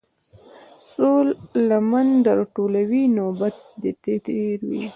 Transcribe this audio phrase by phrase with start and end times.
[0.91, 1.11] څــــو
[1.69, 3.91] لمـــن در ټولـــوې نوبت دې
[4.25, 4.83] تېر وي.